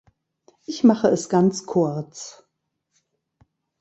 [0.65, 2.49] Ich mache es ganz kurz.